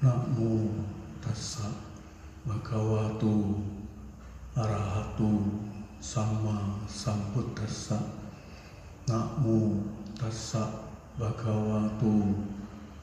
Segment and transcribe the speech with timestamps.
[0.00, 0.80] Namo
[1.20, 1.68] tassa
[2.48, 3.60] bhagavato
[4.56, 5.28] arahato
[6.00, 8.00] sama sambuddhassa.
[9.04, 9.84] Namo
[10.16, 10.88] tassa
[11.20, 12.32] bhagavato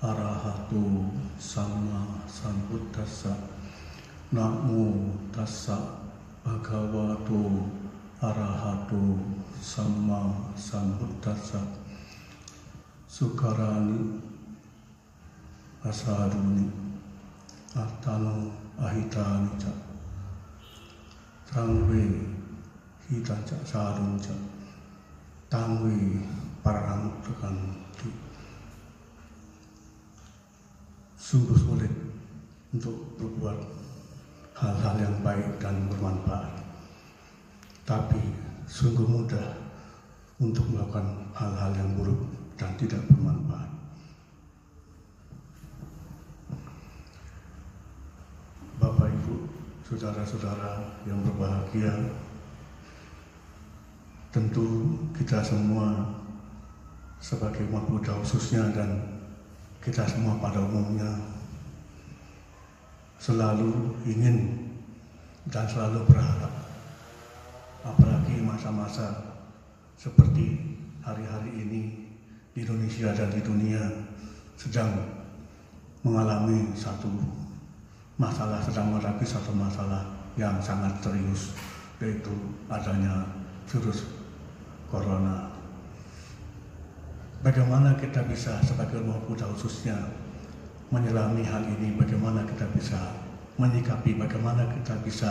[0.02, 3.46] arahato sama sambuddhassa.
[4.34, 6.02] Namo tassa
[6.42, 7.62] bhagavato
[8.26, 9.22] arahato
[9.62, 11.62] sama sambuddhassa.
[13.06, 14.18] Sukarani
[15.86, 16.87] asaruni
[17.76, 18.48] atano
[18.80, 19.74] ahitani ca
[21.52, 22.32] tangwe
[23.10, 24.36] hita ca sarun ca
[25.52, 26.24] tangwe
[26.64, 28.08] pararamutakan tu
[31.20, 31.92] sungguh sulit
[32.72, 33.60] untuk berbuat
[34.56, 36.64] hal-hal yang baik dan bermanfaat.
[37.88, 38.20] Tapi
[38.68, 39.56] sungguh mudah
[40.40, 42.20] untuk melakukan hal-hal yang buruk
[42.60, 43.68] dan tidak bermanfaat
[48.78, 49.36] Bapak Ibu,
[49.88, 51.96] saudara-saudara yang berbahagia,
[54.36, 56.12] tentu kita semua
[57.24, 59.00] sebagai umat Buddha khususnya dan
[59.80, 61.08] kita semua pada umumnya
[63.16, 64.68] selalu ingin
[65.48, 66.52] dan selalu berharap
[67.88, 69.40] apalagi masa-masa
[69.96, 71.82] seperti hari-hari ini
[72.52, 73.82] di Indonesia dan di dunia
[74.60, 74.92] sedang
[76.04, 77.47] mengalami satu
[78.18, 80.02] masalah sedang menghadapi satu masalah
[80.34, 81.54] yang sangat serius
[82.02, 82.34] yaitu
[82.70, 83.26] adanya
[83.70, 84.10] virus
[84.90, 85.54] corona.
[87.46, 89.98] Bagaimana kita bisa sebagai umat Buddha khususnya
[90.90, 92.98] menyelami hal ini, bagaimana kita bisa
[93.62, 95.30] menyikapi, bagaimana kita bisa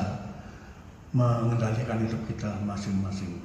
[1.10, 3.42] mengendalikan hidup kita masing-masing.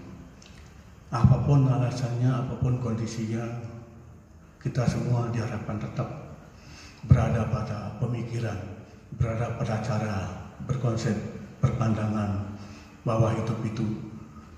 [1.09, 3.41] Apa pun alasannya, apa pun kondisinya,
[4.61, 6.37] kita semua diharapkan tetap
[7.09, 8.70] berada pada pemikiran
[9.19, 10.16] berada pada cara
[10.67, 11.16] berkonsep
[11.59, 12.45] berpandangan
[13.03, 13.85] bahwa hidup itu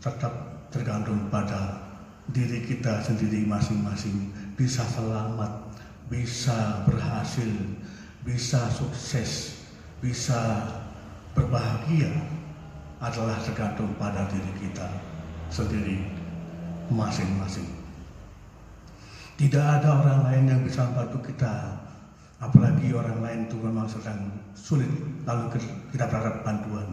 [0.03, 0.31] tetap
[0.69, 1.80] tergantung pada
[2.31, 5.52] diri kita sendiri masing-masing bisa selamat,
[6.08, 7.52] bisa berhasil,
[8.24, 9.62] bisa sukses,
[10.00, 10.68] bisa
[11.34, 12.12] berbahagia
[13.03, 14.88] adalah tergantung pada diri kita
[15.52, 16.00] sendiri
[16.88, 17.68] masing-masing.
[19.34, 21.74] Tidak ada orang lain yang bisa membantu kita
[22.38, 24.20] apalagi orang lain itu memang sedang
[24.53, 24.90] sulit
[25.25, 25.59] lalu
[25.91, 26.88] kita berharap bantuan.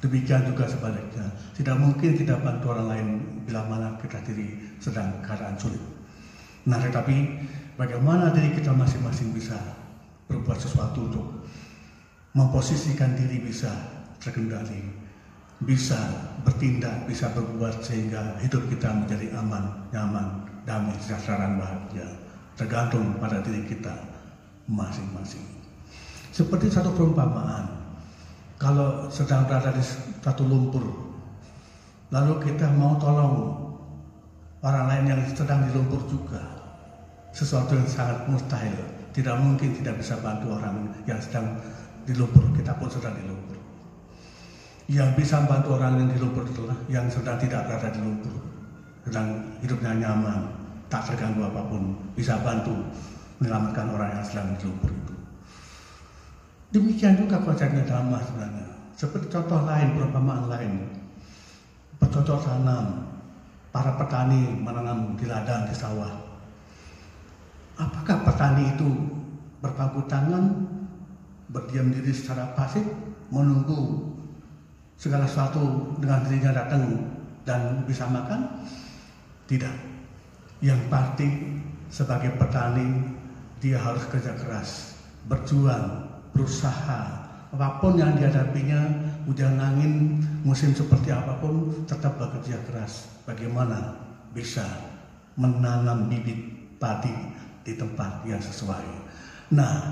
[0.00, 1.28] Demikian juga sebaliknya.
[1.52, 3.08] Tidak mungkin kita bantu orang lain
[3.44, 5.82] bila mana kita diri sedang keadaan sulit.
[6.64, 7.44] Nah tetapi
[7.76, 9.60] bagaimana diri kita masing-masing bisa
[10.32, 11.26] berbuat sesuatu untuk
[12.32, 13.68] memposisikan diri bisa
[14.22, 15.10] terkendali
[15.60, 15.96] bisa
[16.40, 20.26] bertindak bisa berbuat sehingga hidup kita menjadi aman nyaman
[20.64, 22.08] damai sejahtera bahagia.
[22.56, 23.92] Tergantung pada diri kita
[24.68, 25.59] masing-masing.
[26.30, 27.66] Seperti satu perumpamaan,
[28.54, 29.82] kalau sedang berada di
[30.22, 30.84] satu lumpur,
[32.14, 33.58] lalu kita mau tolong
[34.62, 36.38] orang lain yang sedang di lumpur juga,
[37.34, 38.78] sesuatu yang sangat mustahil,
[39.10, 41.58] tidak mungkin tidak bisa bantu orang yang sedang
[42.06, 43.58] di lumpur, kita pun sedang di lumpur.
[44.90, 48.38] Yang bisa bantu orang yang di lumpur itulah yang sedang tidak berada di lumpur,
[49.02, 50.46] sedang hidupnya nyaman,
[50.86, 52.74] tak terganggu apa pun, bisa bantu
[53.42, 55.09] menyelamatkan orang yang sedang di lumpur itu.
[56.70, 58.70] Demikian juga konsepnya dhamma sebenarnya.
[58.94, 60.72] Seperti contoh lain, perumpamaan lain.
[61.98, 63.10] Bercocok tanam,
[63.74, 66.14] para petani menanam di ladang, di sawah.
[67.74, 68.86] Apakah petani itu
[69.58, 70.46] berpangku tangan,
[71.50, 72.86] berdiam diri secara pasif,
[73.34, 74.14] menunggu
[74.94, 76.82] segala sesuatu dengan dirinya datang
[77.42, 78.62] dan bisa makan?
[79.50, 79.74] Tidak.
[80.62, 81.28] Yang pasti
[81.90, 83.16] sebagai petani
[83.58, 84.94] dia harus kerja keras,
[85.26, 87.00] berjuang, berusaha.
[87.50, 88.78] Apa pun yang dihadapinya,
[89.26, 93.10] hujan angin, musim seperti apa pun, tetap bekerja keras.
[93.26, 93.98] Bagaimana
[94.30, 94.62] bisa
[95.34, 96.38] menanam bibit
[96.78, 97.12] padi
[97.66, 98.86] di tempat yang sesuai.
[99.50, 99.82] Nah,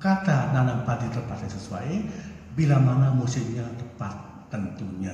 [0.00, 1.90] kata nanam padi tempat yang sesuai,
[2.56, 4.12] bila mana musimnya tepat
[4.48, 5.12] tentunya.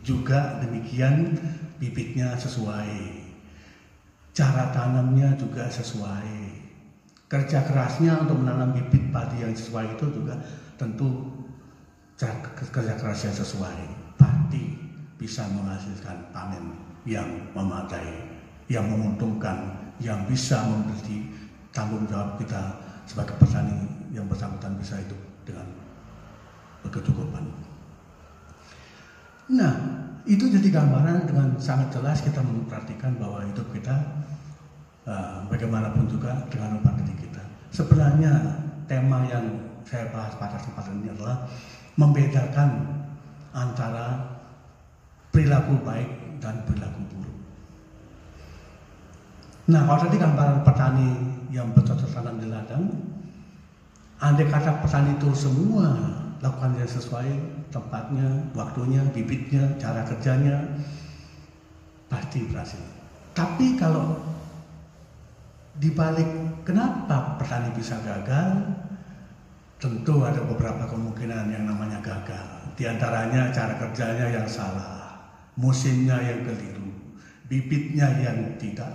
[0.00, 1.36] Juga demikian
[1.76, 3.24] bibitnya sesuai.
[4.32, 6.57] Cara tanamnya juga sesuai.
[7.28, 10.32] Kerja kerasnya untuk menanam bibit padi yang sesuai itu juga
[10.80, 11.28] tentu
[12.72, 13.78] kerja keras yang sesuai.
[14.16, 14.64] Pasti
[15.20, 16.72] bisa menghasilkan panen
[17.04, 18.24] yang memadai,
[18.72, 21.28] yang menguntungkan, yang bisa memberi
[21.68, 23.76] tanggung jawab kita sebagai petani
[24.12, 25.68] yang bersangkutan bisa hidup dengan
[26.80, 27.44] berkecukupan.
[29.48, 29.72] Nah,
[30.28, 33.96] itu jadi gambaran dengan sangat jelas kita memperhatikan bahwa hidup kita
[35.08, 37.42] uh, bagaimanapun juga dengan diri kita.
[37.72, 38.32] Sebenarnya
[38.84, 39.44] tema yang
[39.88, 41.48] saya bahas pada kesempatan ini adalah
[41.96, 42.68] membedakan
[43.56, 44.36] antara
[45.32, 47.38] perilaku baik dan perilaku buruk.
[49.72, 51.10] Nah, kalau tadi gambaran petani
[51.48, 52.84] yang bercocok tanam di ladang,
[54.20, 55.96] andai kata petani itu semua
[56.38, 57.28] lakukan yang sesuai
[57.74, 60.78] tempatnya, waktunya, bibitnya, cara kerjanya,
[62.08, 62.80] pasti berhasil.
[63.34, 64.16] Tapi kalau
[65.78, 66.28] dibalik
[66.66, 68.66] kenapa petani bisa gagal,
[69.78, 72.46] tentu ada beberapa kemungkinan yang namanya gagal.
[72.74, 75.14] Di antaranya cara kerjanya yang salah,
[75.54, 76.90] musimnya yang keliru,
[77.46, 78.90] bibitnya yang tidak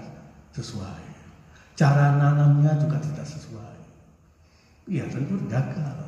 [0.52, 1.04] sesuai.
[1.74, 3.80] Cara nanamnya juga tidak sesuai.
[4.92, 6.04] Iya tentu gagal.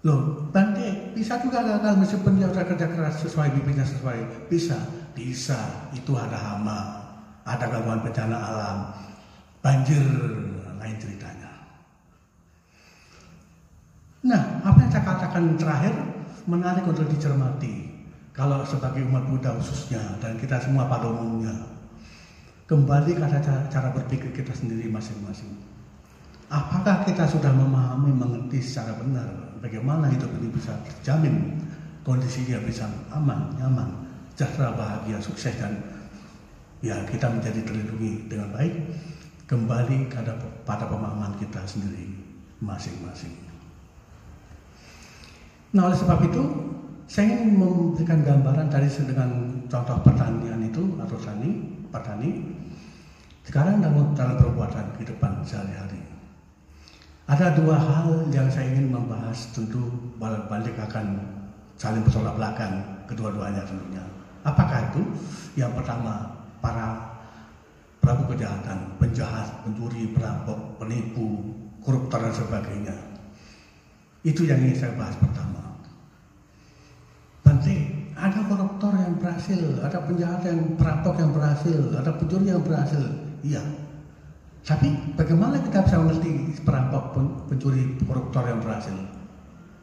[0.00, 4.48] Loh, Bante bisa juga gagal meskipun dia sudah kerja keras sesuai bibitnya sesuai.
[4.48, 4.76] Bisa,
[5.12, 5.88] bisa.
[5.92, 6.80] Itu ada hama,
[7.44, 8.76] ada gangguan bencana alam,
[9.60, 10.04] banjir,
[10.80, 11.50] lain ceritanya.
[14.24, 15.94] Nah, apa yang saya katakan terakhir
[16.44, 17.88] menarik untuk dicermati.
[18.36, 21.52] Kalau sebagai umat Buddha khususnya dan kita semua pada umumnya,
[22.70, 23.26] kembali ke
[23.68, 25.50] cara, berpikir kita sendiri masing-masing.
[26.48, 29.28] Apakah kita sudah memahami, mengerti secara benar
[29.60, 31.58] bagaimana hidup ini bisa terjamin,
[32.02, 33.88] kondisinya bisa aman, nyaman,
[34.34, 35.78] sejahtera, bahagia, sukses dan
[36.80, 38.72] ya kita menjadi terlindungi dengan baik
[39.50, 40.06] kembali
[40.62, 42.06] pada pemahaman kita sendiri
[42.62, 43.34] masing-masing.
[45.74, 46.42] Nah oleh sebab itu
[47.10, 51.50] saya ingin memberikan gambaran tadi dengan contoh pertanian itu atau tani
[51.90, 52.30] petani
[53.42, 55.98] sekarang dalam, dalam perbuatan kehidupan sehari-hari.
[57.26, 61.18] Ada dua hal yang saya ingin membahas tentu balik akan
[61.74, 64.02] saling bertolak belakang kedua-duanya tentunya.
[64.46, 65.02] Apakah itu?
[65.58, 67.09] Yang pertama, para
[68.10, 71.46] pelaku kejahatan, penjahat, pencuri, perampok, penipu,
[71.78, 72.96] koruptor dan sebagainya.
[74.26, 75.78] Itu yang ingin saya bahas pertama.
[77.46, 82.98] Penting ada koruptor yang berhasil, ada penjahat yang perampok yang berhasil, ada pencuri yang berhasil.
[83.46, 83.62] Iya.
[84.66, 86.30] Tapi bagaimana kita bisa mengerti
[86.66, 87.14] perampok,
[87.46, 88.98] pencuri, koruptor yang berhasil?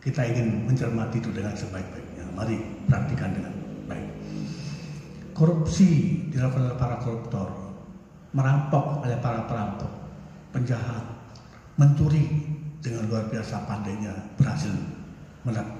[0.03, 2.27] Kita ingin mencermati itu dengan sebaik-baiknya.
[2.35, 2.59] Mari
[2.91, 3.56] praktikan dengan
[3.88, 4.07] baik.
[5.31, 5.88] Korupsi
[6.27, 7.66] dilakukan oleh para koruptor,
[8.35, 9.91] merampok oleh para perampok,
[10.51, 11.03] penjahat,
[11.77, 12.47] mencuri
[12.83, 14.74] dengan luar biasa pandainya berhasil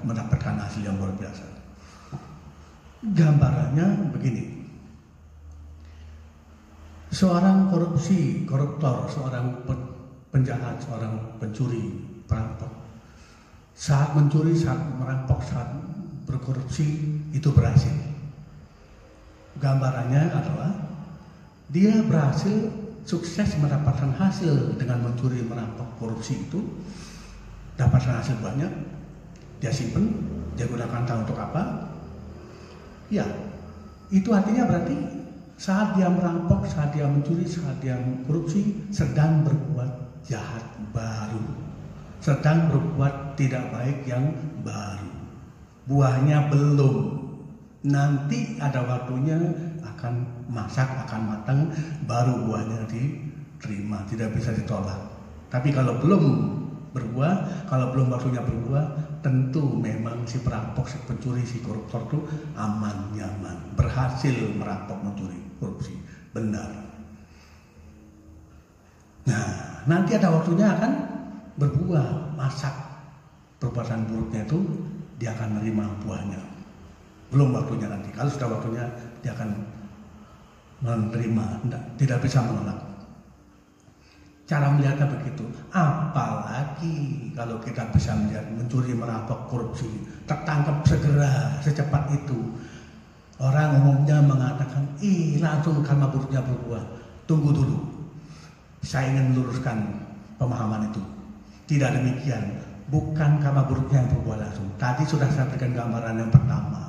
[0.04, 1.44] mendapatkan hasil yang luar biasa.
[3.04, 4.58] Gambarannya begini,
[7.08, 9.64] Seorang korupsi, koruptor, seorang
[10.28, 12.68] penjahat, seorang pencuri, perampok.
[13.72, 15.72] Saat mencuri, saat merampok, saat
[16.28, 17.96] berkorupsi, itu berhasil.
[19.56, 20.70] Gambarannya adalah
[21.68, 22.72] dia berhasil
[23.04, 26.60] sukses mendapatkan hasil dengan mencuri, merampok, korupsi itu.
[27.76, 28.72] Dapatkan hasil banyak,
[29.62, 30.12] dia simpen,
[30.58, 31.92] dia gunakan tahu untuk apa?
[33.08, 33.24] Ya,
[34.12, 34.96] itu artinya berarti
[35.58, 41.44] saat dia merampok, saat dia mencuri, saat dia korupsi, sedang berbuat jahat baru.
[42.18, 44.34] Sedang berbuat tidak baik yang
[44.66, 45.12] baru.
[45.86, 47.16] Buahnya belum.
[47.88, 49.38] Nanti ada waktunya
[49.96, 51.60] akan masak, akan matang,
[52.04, 54.98] baru buahnya diterima, tidak bisa ditolak.
[55.48, 56.24] Tapi kalau belum
[56.92, 58.84] berbuah, kalau belum waktunya berbuah,
[59.20, 62.18] tentu memang si perampok, si pencuri, si koruptor itu
[62.56, 65.94] aman, nyaman, berhasil merampok, mencuri, korupsi,
[66.32, 66.68] benar.
[69.28, 69.48] Nah,
[69.84, 70.92] nanti ada waktunya akan
[71.60, 72.72] berbuah, masak
[73.58, 74.58] perbuatan buruknya itu
[75.18, 76.40] dia akan menerima buahnya.
[77.28, 78.08] Belum waktunya nanti.
[78.14, 78.84] Kalau sudah waktunya
[79.20, 79.52] dia akan
[80.78, 81.46] menerima,
[81.98, 82.78] tidak bisa menolak.
[84.48, 85.44] Cara melihatnya begitu.
[85.68, 89.84] Apalagi kalau kita bisa melihat mencuri, merampok, korupsi,
[90.24, 92.56] tertangkap segera, secepat itu.
[93.36, 96.80] Orang umumnya mengatakan, ih langsung karma buruknya berbuah.
[97.28, 97.76] Tunggu dulu.
[98.80, 99.84] Saya ingin meluruskan
[100.40, 101.02] pemahaman itu.
[101.68, 102.56] Tidak demikian.
[102.88, 104.64] Bukan karma buruknya yang berbuah langsung.
[104.80, 106.87] Tadi sudah saya berikan gambaran yang pertama.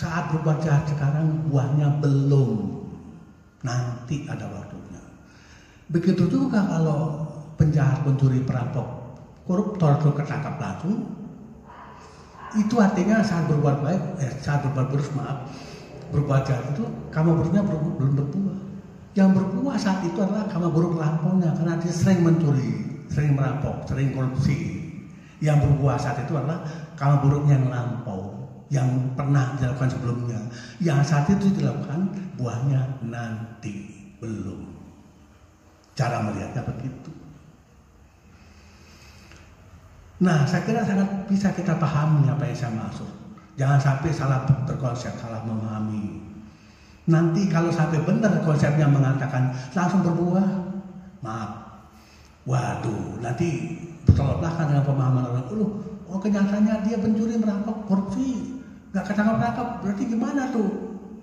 [0.00, 2.80] Saat berbuat jahat sekarang buahnya belum.
[3.60, 4.80] Nanti ada waktu.
[5.90, 7.26] Begitu juga kalau
[7.58, 8.86] penjahat, pencuri, perampok,
[9.42, 11.02] koruptor itu ketangkap langsung,
[12.54, 15.50] itu artinya saat berbuat baik, eh, saat berbuat buruk maaf,
[16.14, 18.58] berbuat jahat itu kamu buruknya belum berbuah.
[19.18, 24.14] Yang berbuah saat itu adalah kamu buruk lampaunya karena dia sering mencuri, sering merampok, sering
[24.14, 24.78] korupsi.
[25.42, 26.62] Yang berbuah saat itu adalah
[26.94, 28.39] kamu buruknya yang lampau,
[28.70, 28.86] yang
[29.18, 30.40] pernah dilakukan sebelumnya.
[30.78, 33.90] Yang saat itu dilakukan buahnya nanti
[34.22, 34.62] belum.
[35.98, 37.10] Cara melihatnya begitu.
[40.20, 43.10] Nah, saya kira sangat bisa kita pahami apa yang saya maksud.
[43.58, 46.22] Jangan sampai salah berkonsep, salah memahami.
[47.10, 50.46] Nanti kalau sampai benar konsepnya mengatakan langsung berbuah,
[51.24, 51.52] maaf.
[52.46, 55.46] Waduh, nanti bertolak belakang dengan pemahaman orang.
[56.10, 58.49] Oh kenyataannya dia pencuri merampok korupsi,
[58.90, 60.68] nggak ketangkap tangkap berarti gimana tuh?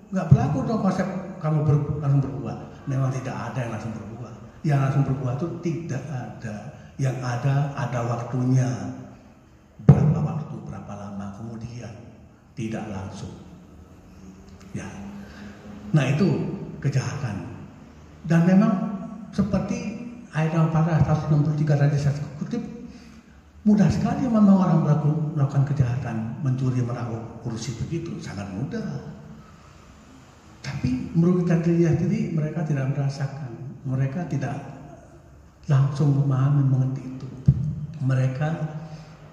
[0.08, 1.08] Nggak berlaku dong konsep
[1.38, 2.56] kamu ber, langsung berbuah.
[2.88, 4.32] Memang tidak ada yang langsung berbuah.
[4.64, 6.56] Yang langsung berbuah itu tidak ada.
[6.96, 8.70] Yang ada ada waktunya.
[9.84, 11.92] Berapa waktu, berapa lama kemudian
[12.56, 13.30] tidak langsung.
[14.72, 14.88] Ya.
[15.92, 16.26] Nah itu
[16.82, 17.46] kejahatan.
[18.26, 18.72] Dan memang
[19.30, 22.60] seperti ayat yang pada 163 tadi saya kutip
[23.68, 24.80] mudah sekali memang orang
[25.36, 28.80] melakukan kejahatan mencuri meraup kursi begitu sangat mudah.
[30.64, 33.52] Tapi merugikan dirinya sendiri mereka tidak merasakan.
[33.84, 34.56] Mereka tidak
[35.68, 37.28] langsung memahami mengerti itu.
[38.00, 38.48] Mereka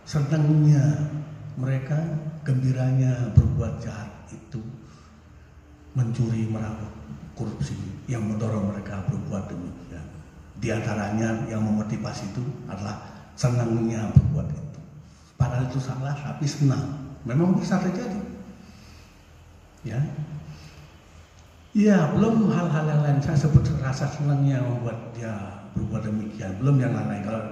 [0.04, 0.84] senangnya
[1.56, 1.96] mereka
[2.44, 4.60] gembiranya berbuat jahat itu.
[5.96, 6.92] Mencuri meraup
[7.40, 7.80] korupsi
[8.12, 10.04] yang mendorong mereka berbuat demikian.
[10.60, 14.82] Di antaranya yang memotivasi itu adalah senangnya berbuat itu
[15.36, 18.20] padahal itu salah tapi senang memang bisa terjadi
[19.86, 20.00] ya
[21.76, 23.20] Ya, belum hal-hal yang lain.
[23.20, 26.56] Saya sebut rasa senangnya membuat dia berbuat demikian.
[26.64, 27.20] Belum yang lain.
[27.20, 27.44] Kalau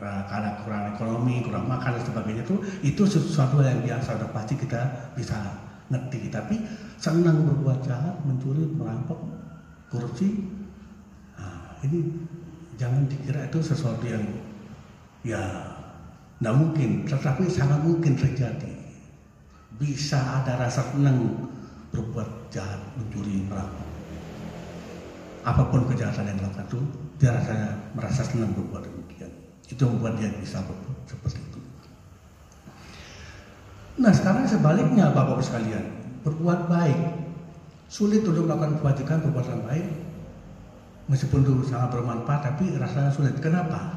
[0.00, 5.12] karena kurang ekonomi, kurang makan dan sebagainya itu itu sesuatu yang biasa sudah pasti kita
[5.12, 5.36] bisa
[5.92, 6.32] ngerti.
[6.32, 6.56] Tapi
[6.96, 9.20] senang berbuat jahat, mencuri, merampok,
[9.92, 10.40] korupsi,
[11.36, 12.16] nah, ini
[12.80, 14.24] jangan dikira itu sesuatu yang
[15.26, 15.42] ya
[16.36, 18.72] tidak mungkin, tetapi sangat mungkin terjadi.
[19.80, 21.48] Bisa ada rasa senang
[21.90, 23.88] berbuat jahat, mencuri, merampok.
[25.42, 26.80] Apa pun kejahatan yang dilakukan itu,
[27.16, 29.32] dia rasanya merasa senang berbuat demikian.
[29.64, 31.60] Itu membuat dia bisa berbuat seperti itu.
[33.96, 35.84] Nah sekarang sebaliknya Bapak-Bapak sekalian,
[36.20, 37.00] berbuat baik.
[37.88, 39.86] Sulit untuk melakukan kebajikan, perbuatan baik.
[41.08, 43.38] Meskipun itu sangat bermanfaat, tapi rasanya sulit.
[43.40, 43.95] Kenapa?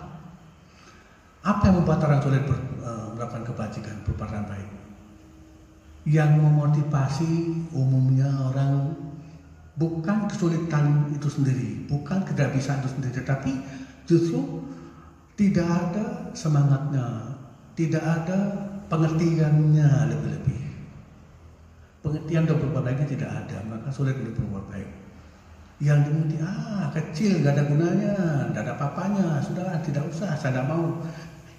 [1.39, 4.69] Apa yang membuat orang sulit ber, uh, melakukan kebajikan, perbuatan baik?
[6.07, 8.97] yang memotivasi umumnya orang
[9.77, 13.51] bukan kesulitan itu sendiri, bukan tidak bisa itu sendiri, tapi
[14.09, 14.63] justru
[15.37, 17.37] tidak ada semangatnya,
[17.77, 18.37] tidak ada
[18.89, 20.61] pengertiannya lebih-lebih.
[21.99, 24.89] Pengertian untuk berbuat baiknya tidak ada, maka sulit untuk berbuat baik.
[25.79, 28.13] Yang dimengerti, ah kecil, gak ada gunanya,
[28.51, 30.99] gak ada papanya, sudah tidak usah, saya tidak mau.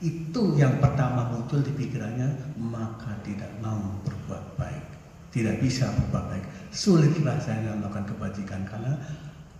[0.00, 4.84] Itu yang pertama muncul di pikirannya, maka tidak mau berbuat baik.
[5.28, 6.44] Tidak bisa berbuat baik.
[6.72, 8.96] Sulit rasanya melakukan kebajikan karena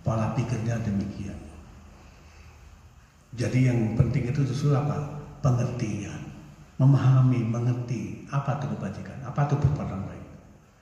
[0.01, 1.37] pola pikirnya demikian.
[3.37, 4.97] Jadi yang penting itu justru apa?
[5.45, 6.33] Pengertian.
[6.81, 10.25] Memahami, mengerti apa itu kebajikan, apa itu perbuatan baik.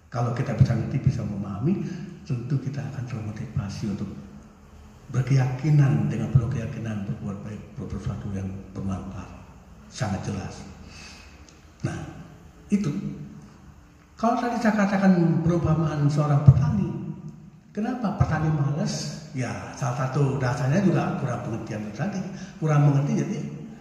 [0.08, 1.84] Kalau kita bisa ngerti, bisa memahami,
[2.24, 4.08] tentu kita akan termotivasi untuk
[5.12, 9.38] berkeyakinan dengan penuh keyakinan berbuat baik, berbuat yang bermanfaat
[9.89, 10.62] sangat jelas.
[11.84, 11.98] Nah,
[12.69, 12.89] itu.
[14.19, 17.15] Kalau tadi saya katakan perumpamaan seorang petani,
[17.72, 19.25] kenapa petani malas?
[19.31, 22.19] Ya, salah satu dasarnya juga kurang pengertian tadi,
[22.60, 23.38] kurang mengerti jadi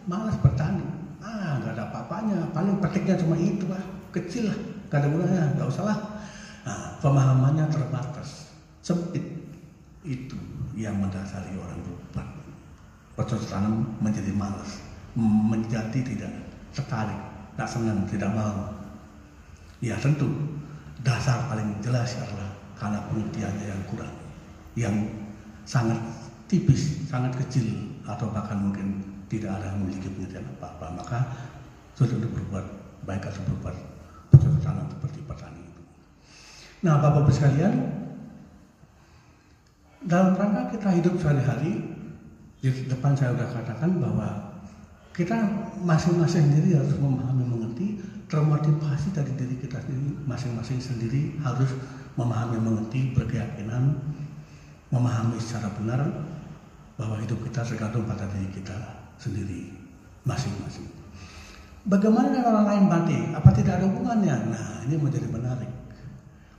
[0.06, 0.84] malas bertani.
[1.18, 3.82] Ah, nggak ada apa-apanya, paling petiknya cuma itu lah,
[4.14, 5.98] kecil lah, nggak ada gunanya, nggak usah lah.
[6.62, 9.24] Nah, pemahamannya terbatas, sempit.
[10.06, 10.38] Itu
[10.78, 12.26] yang mendasari orang berbuat
[13.18, 14.88] bercocok tanam menjadi malas
[15.18, 16.30] menjadi tidak
[16.70, 17.18] tertarik,
[17.58, 18.70] tak senang, tidak mau.
[19.82, 20.30] Ya tentu
[21.02, 24.14] dasar paling jelas adalah karena pengertiannya yang kurang,
[24.78, 24.94] yang
[25.66, 25.98] sangat
[26.46, 27.66] tipis, sangat kecil
[28.06, 30.87] atau bahkan mungkin tidak ada memiliki pengertian apa-apa.
[31.02, 31.18] Maka
[31.98, 32.66] sulit untuk berbuat
[33.04, 33.76] baik atau berbuat
[34.30, 35.82] bercocok seperti petani itu.
[36.87, 37.75] Nah, Bapak-Bapak sekalian,
[40.06, 41.82] dalam rangka kita hidup sehari-hari,
[42.58, 44.47] di depan saya sudah katakan bahwa
[45.18, 45.34] kita
[45.82, 47.98] masing-masing sendiri harus memahami mengerti
[48.30, 51.75] termotivasi dari diri kita sendiri masing-masing sendiri harus
[52.14, 53.98] memahami mengerti berkeyakinan
[54.94, 56.06] memahami secara benar
[56.94, 58.78] bahwa hidup kita tergantung pada diri kita
[59.18, 59.75] sendiri
[60.22, 60.87] masing-masing.
[61.82, 64.54] Bagaimana dengan orang lain mati apa tidak ada hubungannya?
[64.54, 65.70] Nah ini menjadi menarik.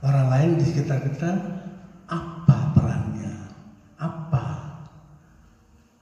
[0.04, 1.32] Orang lain di sekitar kita
[2.12, 3.32] apa perannya?
[3.96, 4.44] Apa?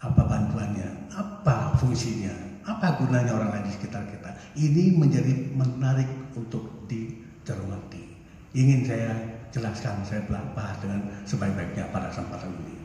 [0.03, 1.07] Apa bantuannya?
[1.15, 4.31] Apa fungsinya apa gunanya orang lain di sekitar kita?
[4.61, 8.05] Ini menjadi menarik untuk dicermati.
[8.53, 9.17] Ingin saya
[9.49, 12.77] jelaskan, saya bahas dengan sebaik-baiknya pada kesempatan ini.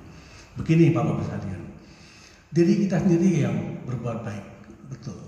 [0.56, 1.64] Begini Bapak-Bapak sekalian,
[2.56, 4.46] diri kita sendiri yang berbuat baik,
[4.88, 5.20] betul.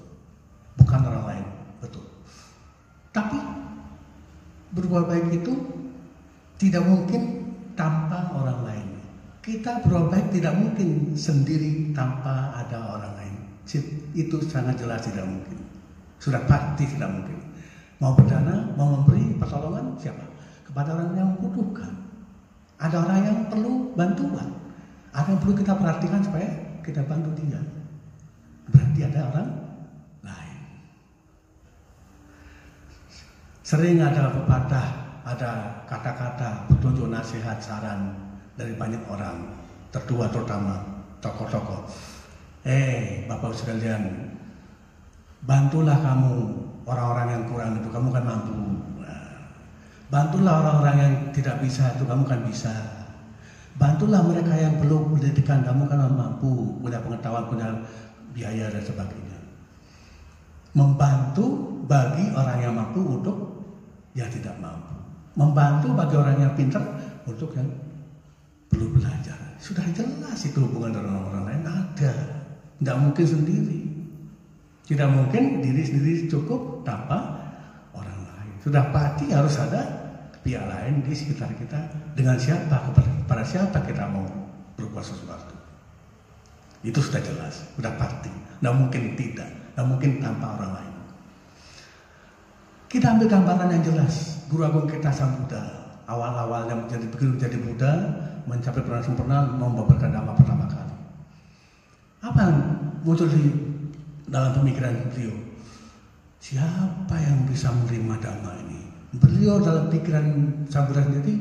[0.79, 1.45] bukan orang lain.
[1.83, 2.05] Betul.
[3.11, 3.39] Tapi
[4.75, 5.53] berbuat baik itu
[6.59, 8.87] tidak mungkin tanpa orang lain.
[9.43, 13.44] Kita berbuat baik tidak mungkin sendiri tanpa ada orang lain.
[14.13, 15.57] Itu sangat jelas tidak mungkin.
[16.21, 17.37] Sudah pasti tidak mungkin.
[17.97, 20.21] Mau berdana, mau memberi pertolongan siapa?
[20.63, 21.91] Kepada orang yang membutuhkan.
[22.77, 24.49] Ada orang yang perlu bantuan.
[25.15, 26.49] Ada yang perlu kita perhatikan supaya
[26.83, 27.57] kita bantu dia.
[28.69, 29.49] Berarti ada orang
[30.21, 30.59] lain.
[33.65, 34.87] Sering ada pepatah,
[35.25, 35.51] ada
[35.89, 38.13] kata-kata petunjuk nasihat saran
[38.53, 39.55] dari banyak orang,
[39.89, 40.83] tertua terutama
[41.23, 42.13] tokoh-tokoh.
[42.65, 44.33] Eh, Bapak sekalian,
[45.45, 46.33] bantulah kamu
[46.89, 48.57] orang-orang yang kurang itu, kamu kan mampu.
[49.05, 49.53] Nah,
[50.09, 52.73] bantulah orang-orang yang tidak bisa itu, kamu kan bisa.
[53.77, 57.69] Bantulah mereka yang perlu pendidikan, kamu kan mampu, punya pengetahuan, punya
[58.33, 59.37] biaya dan sebagainya.
[60.73, 61.45] Membantu
[61.85, 63.37] bagi orang yang mampu untuk
[64.17, 64.97] yang tidak mampu.
[65.37, 66.81] Membantu bagi orang yang pintar
[67.29, 67.69] untuk yang
[68.73, 69.37] perlu belajar.
[69.61, 72.44] Sudah jelas itu hubungan dengan orang lain ada.
[72.79, 73.79] Tidak mungkin sendiri.
[74.85, 77.41] Tidak mungkin diri sendiri cukup tanpa
[77.95, 78.53] orang lain.
[78.61, 79.81] Sudah pasti harus ada
[80.45, 81.79] pihak lain di sekitar kita.
[82.13, 84.25] Dengan siapa, kepada siapa kita mau
[84.77, 85.55] berbuat sesuatu.
[86.85, 88.29] Itu sudah jelas, sudah pasti.
[88.29, 90.93] Tidak mungkin tidak, tidak mungkin tanpa orang lain.
[92.85, 94.45] Kita ambil gambaran yang jelas.
[94.45, 95.65] Guru agung kita sang Buddha,
[96.05, 97.93] awal-awalnya menjadi begitu menjadi Buddha,
[98.45, 100.84] mencapai peran sempurna, membabarkan dhamma pertama kali.
[102.25, 102.57] Apa yang
[103.05, 103.53] muncul di
[104.25, 105.37] dalam pemikiran beliau?
[106.41, 108.81] Siapa yang bisa menerima dhamma ini?
[109.21, 110.25] Beliau dalam pikiran
[110.65, 111.37] Buddha sendiri,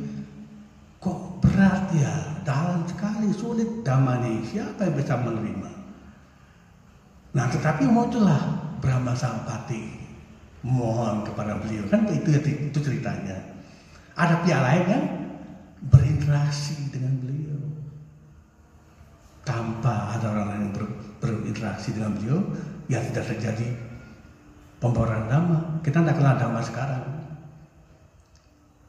[1.00, 2.12] kok berat ya,
[2.44, 4.44] dalam sekali, sulit dhamma ini.
[4.44, 5.70] Siapa yang bisa menerima?
[7.32, 8.40] Nah, tetapi muncullah
[8.84, 10.04] Brahma Sampati
[10.64, 13.36] mohon kepada beliau kan itu itu ceritanya
[14.16, 15.04] ada pihak lain yang
[15.92, 17.33] berinteraksi dengan beliau
[19.44, 20.84] tanpa ada orang lain yang ber,
[21.20, 22.40] berinteraksi dengan beliau
[22.88, 23.68] ya tidak terjadi
[24.80, 27.04] pembawaran dhamma kita tidak kenal dhamma sekarang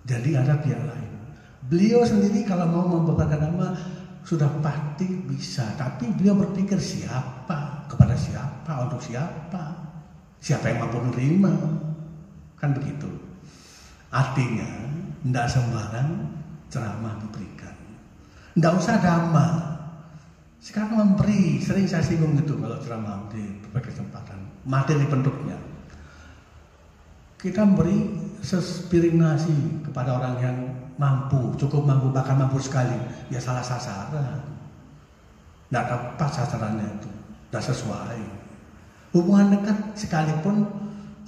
[0.07, 1.11] jadi ada pihak lain
[1.67, 3.69] beliau sendiri kalau mau membawakan dhamma
[4.25, 9.85] sudah pasti bisa tapi beliau berpikir siapa kepada siapa untuk siapa
[10.45, 11.53] Siapa yang mampu menerima?
[12.53, 13.09] Kan begitu.
[14.13, 14.69] Artinya,
[15.25, 16.21] tidak sembarang
[16.69, 17.73] ceramah diberikan.
[18.53, 19.47] Tidak usah dhamma.
[20.65, 24.49] Sekarang memberi, sering saya singgung itu kalau ceramah di berbagai kesempatan.
[24.65, 25.61] Materi bentuknya.
[27.37, 29.53] Kita memberi sespiring nasi
[29.85, 30.57] kepada orang yang
[30.97, 32.97] mampu, cukup mampu, bahkan mampu sekali.
[33.29, 34.41] Ya salah sasaran.
[35.69, 37.13] Tidak tepat sasarannya itu.
[37.13, 38.19] Tidak sesuai.
[39.13, 40.65] Hubungan dekat sekalipun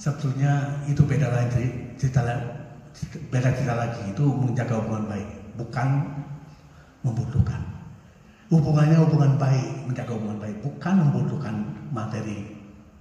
[0.02, 2.26] sebetulnya itu beda lagi cerita
[3.30, 5.88] beda cerita lagi itu menjaga hubungan baik bukan
[7.06, 7.77] membutuhkan
[8.47, 11.55] hubungannya hubungan baik menjaga hubungan baik bukan membutuhkan
[11.91, 12.55] materi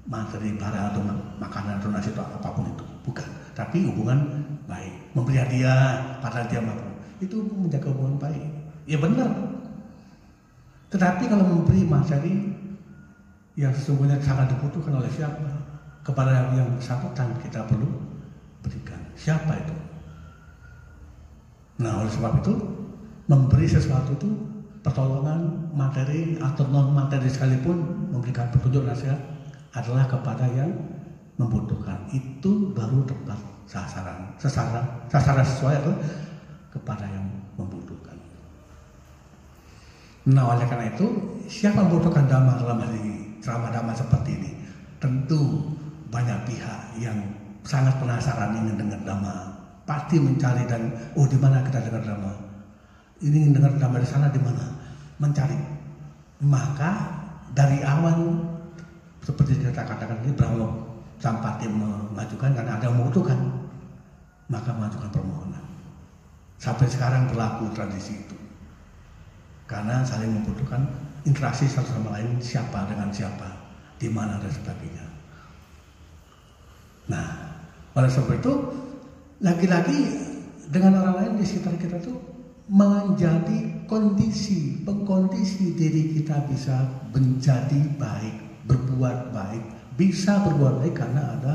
[0.07, 1.03] materi barang atau
[1.43, 4.19] makanan atau nasi atau apa pun itu bukan tapi hubungan
[4.67, 6.91] baik memberi hadiah pada dia mampu
[7.23, 8.43] itu menjaga hubungan baik
[8.87, 9.31] ya benar
[10.87, 12.35] tetapi kalau memberi materi
[13.59, 15.51] yang sesungguhnya sangat dibutuhkan oleh siapa?
[16.05, 17.89] Kepada yang, bersangkutan kita perlu
[18.63, 19.01] berikan.
[19.19, 19.75] Siapa itu?
[21.83, 22.55] Nah oleh sebab itu
[23.27, 24.31] memberi sesuatu itu
[24.87, 29.19] pertolongan materi atau non materi sekalipun memberikan petunjuk nasihat
[29.75, 30.71] adalah kepada yang
[31.35, 33.35] membutuhkan itu baru tepat
[33.67, 35.93] sasaran sasaran sasaran sesuai itu
[36.71, 37.27] kepada yang
[37.59, 38.15] membutuhkan.
[40.31, 41.07] Nah oleh karena itu
[41.51, 44.51] siapa membutuhkan damai dalam hal ini ceramah-ceramah seperti ini.
[45.03, 45.67] Tentu
[46.15, 47.19] banyak pihak yang
[47.67, 49.51] sangat penasaran ingin dengar dhamma.
[49.83, 52.33] Pasti mencari dan oh di mana kita dengar dhamma?
[53.19, 54.76] Ini ingin dengar dhamma di sana di mana?
[55.17, 55.57] Mencari.
[56.45, 56.91] Maka
[57.57, 58.37] dari awal
[59.25, 60.69] seperti kita katakan ini Brahma
[61.17, 63.41] Sampati mengajukan karena ada yang membutuhkan
[64.53, 65.65] maka mengajukan permohonan.
[66.61, 68.37] Sampai sekarang berlaku tradisi itu.
[69.67, 70.87] Karena saling membutuhkan
[71.27, 73.49] interaksi satu sama lain siapa dengan siapa,
[73.99, 75.07] di mana dan sebagainya.
[77.11, 77.27] Nah,
[77.99, 78.53] oleh sebab itu
[79.43, 79.99] lagi-lagi
[80.71, 82.19] dengan orang lain di sekitar kita tuh
[82.71, 89.63] menjadi kondisi, pengkondisi diri kita bisa menjadi baik, berbuat baik,
[89.97, 91.55] bisa berbuat baik karena ada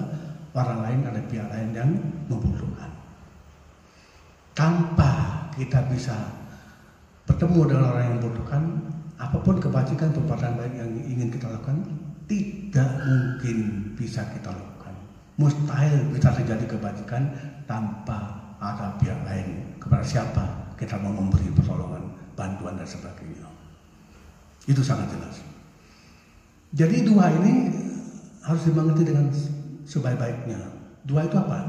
[0.58, 1.92] orang lain, ada pihak lain yang
[2.28, 2.92] membutuhkan.
[4.52, 6.16] Tanpa kita bisa
[7.28, 8.64] bertemu dengan orang yang membutuhkan,
[9.22, 11.78] apa pun kebajikan perbuatan baik yang ingin kita lakukan
[12.26, 13.58] tidak mungkin
[13.96, 14.94] bisa kita lakukan.
[15.40, 17.32] Mustahil bisa terjadi kebajikan
[17.70, 20.46] tanpa ada pihak lain kepada siapa
[20.78, 23.48] kita mau memberi pertolongan, bantuan dan sebagainya.
[24.70, 25.42] Itu sangat jelas.
[26.72, 27.68] Jadi dua ini
[28.46, 29.28] harus dimengerti dengan
[29.84, 30.60] sebaik-baiknya.
[31.04, 31.68] Dua itu apa?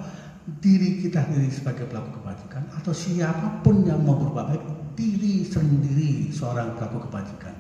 [0.63, 4.65] Diri kita sendiri sebagai pelaku kebajikan atau siapa pun yang mau berbuat baik
[4.99, 7.55] diri sendiri seorang pelaku kebajikan.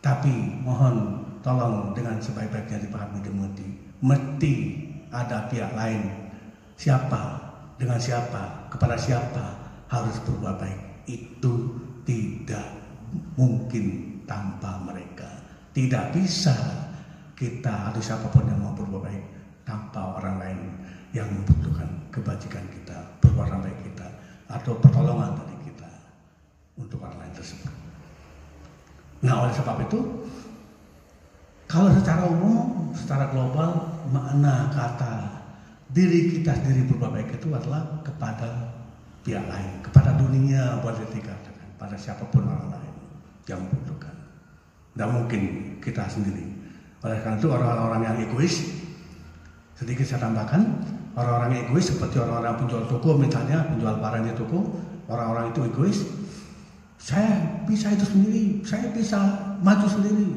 [0.00, 3.68] Tapi mohon tolong dengan sebaik-baiknya dipahami dimengerti.
[4.00, 4.54] Mesti
[5.12, 6.08] ada pihak lain.
[6.80, 7.36] Siapa?
[7.76, 8.68] Dengan siapa?
[8.72, 9.44] Kepada siapa
[9.92, 10.80] harus berbuat baik?
[11.04, 12.66] Itu tidak
[13.34, 15.28] mungkin tanpa mereka.
[15.70, 16.54] Tidak bisa
[17.34, 19.24] kita atau siapa pun yang mau berbuat baik
[19.64, 20.60] tanpa orang lain
[21.14, 24.06] yang membutuhkan kebajikan kita, berbuat baik kita,
[24.50, 25.90] atau pertolongan dari kita
[26.78, 27.74] untuk orang lain tersebut.
[29.22, 29.98] Nah oleh sebab itu,
[31.70, 35.42] kalau secara umum, secara global, makna kata
[35.90, 38.74] diri kita sendiri berbuat baik itu adalah kepada
[39.22, 41.49] pihak lain, kepada dunia boleh dikatakan,
[41.80, 42.94] pada siapa pun orang lain
[43.48, 44.12] yang membutuhkan.
[44.92, 45.42] Tidak mungkin
[45.80, 46.44] kita sendiri.
[47.00, 48.68] Oleh karena itu orang-orang yang egois,
[49.72, 50.60] sedikit saya tambahkan,
[51.16, 54.76] orang-orang egois seperti orang-orang penjual toko misalnya, penjual barang di toko,
[55.08, 55.98] orang-orang itu egois,
[57.00, 59.18] saya bisa itu sendiri, saya bisa
[59.64, 60.28] maju sendiri.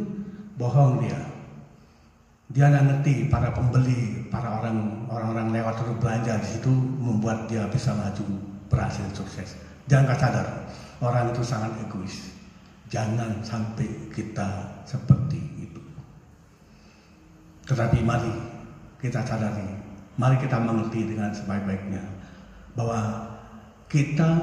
[0.55, 1.19] Bohong dia.
[2.53, 7.67] Dia tidak ngerti para pembeli, para orang orang lewat terus belanja di situ membuat dia
[7.67, 8.23] bisa maju,
[8.71, 9.59] berhasil sukses.
[9.91, 10.47] Jangan sadar,
[11.03, 12.31] orang itu sangat egois.
[12.87, 15.81] Jangan sampai kita seperti itu.
[17.67, 18.31] Tetapi mari
[19.03, 19.67] kita sadari,
[20.15, 22.03] mari kita mengerti dengan sebaik-baiknya
[22.79, 23.27] bahwa
[23.91, 24.39] kita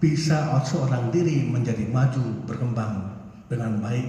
[0.00, 3.12] bisa seorang diri menjadi maju, berkembang
[3.50, 4.06] dengan baik,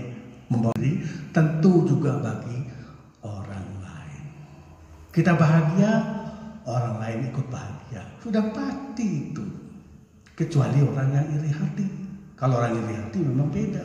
[0.48, 1.04] membawa diri,
[1.36, 2.70] tentu juga bagi
[3.26, 4.24] orang lain.
[5.12, 5.92] Kita bahagia,
[6.64, 8.04] orang lain ikut bahagia.
[8.24, 9.61] Sudah pasti itu.
[10.38, 11.86] Kecuali orang yang iri hati.
[12.36, 13.84] Kalau orang iri hati memang beda.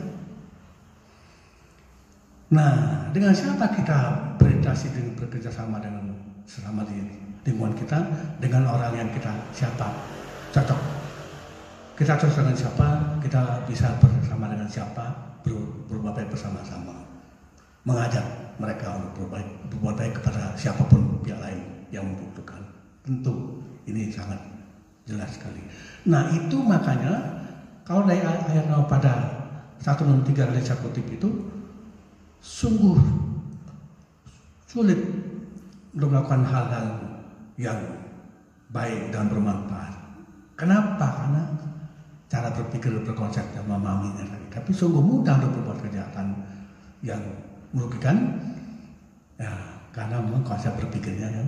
[2.47, 2.71] Nah,
[3.11, 3.99] dengan siapa kita
[4.39, 6.15] berinteraksi dengan bekerja sama dengan
[6.47, 6.95] sesama di
[7.43, 7.99] lingkungan kita,
[8.39, 9.91] dengan orang yang kita siapa
[10.55, 10.97] cocok
[11.97, 12.87] kita cocok dengan siapa,
[13.25, 15.57] kita bisa bersama dengan siapa, ber,
[15.89, 16.93] berbuat baik bersama-sama.
[17.89, 18.21] Mengajak
[18.61, 19.33] mereka untuk
[19.73, 21.57] berbuat baik kepada siapa pun pihak lain
[21.89, 22.61] yang membutuhkan.
[23.01, 24.37] Tentu ini sangat
[25.07, 25.63] jelas sekali.
[26.11, 27.39] Nah itu makanya
[27.87, 29.13] kalau dari ayat pada
[29.79, 31.29] 163 dari saya kutip itu
[32.43, 32.99] sungguh
[34.67, 34.99] sulit
[35.95, 36.87] untuk melakukan hal-hal
[37.55, 37.79] yang
[38.69, 39.95] baik dan bermanfaat.
[40.59, 41.07] Kenapa?
[41.23, 41.43] Karena
[42.27, 44.45] cara berpikir berkonsep dan memahaminya tadi.
[44.51, 46.27] Tapi sungguh mudah untuk berbuat kejahatan
[47.01, 47.21] yang
[47.71, 48.37] merugikan,
[49.39, 49.53] ya
[49.95, 51.45] karena memang konsep berpikirnya ya,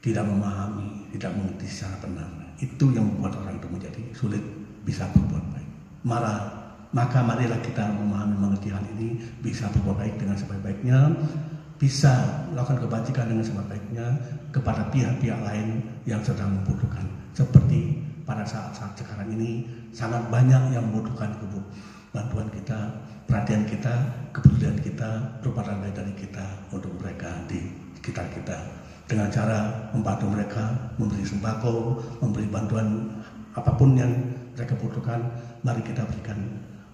[0.00, 2.28] tidak memahami, tidak mengerti secara benar.
[2.60, 4.44] Itu yang membuat orang itu menjadi sulit
[4.84, 5.70] bisa berbuat baik.
[6.04, 6.40] Marah,
[6.92, 10.98] maka marilah kita memahami mengerti hal ini, bisa berbuat baik dengan sebaik-baiknya,
[11.80, 12.12] bisa
[12.52, 14.06] melakukan kebajikan dengan sebaik-baiknya
[14.52, 17.04] kepada pihak-pihak lain yang sedang membutuhkan.
[17.36, 21.32] Seperti pada saat-saat sekarang ini sangat banyak yang membutuhkan
[22.16, 22.96] bantuan kita,
[23.28, 23.92] perhatian kita,
[24.32, 25.40] kepedulian kita,
[25.84, 27.60] baik dari kita untuk mereka di
[28.06, 28.54] sekitar kita.
[29.10, 33.10] Dengan cara membantu mereka, memberi sembako, memberi bantuan
[33.58, 34.14] apa pun yang
[34.54, 35.26] mereka butuhkan,
[35.66, 36.38] mari kita berikan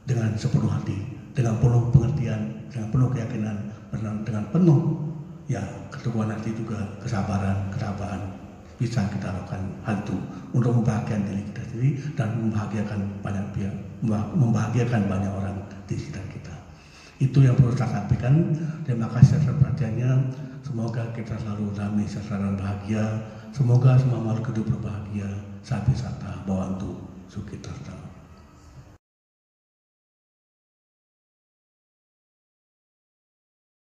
[0.08, 0.96] dengan sepenuh hati,
[1.36, 3.56] dengan penuh pengertian, dengan penuh keyakinan,
[4.24, 4.80] dengan penuh
[5.52, 5.60] ya
[5.92, 8.20] keteguhan hati juga kesabaran, ketabahan,
[8.80, 10.16] bisa kita lakukan hal itu
[10.56, 13.74] untuk membahagiakan diri kita sendiri dan membahagiakan banyak pihak,
[14.36, 16.54] membahagiakan banyak orang di sekitar kita.
[17.22, 18.50] Itu yang perlu saya sampaikan.
[18.82, 20.10] Terima kasih atas perhatiannya.
[20.62, 23.04] Semoga kita selalu damai, dan bahagia.
[23.50, 25.28] Semoga semua makhluk hidup berbahagia.
[25.66, 28.01] Sapi sata, bawantu, sukita.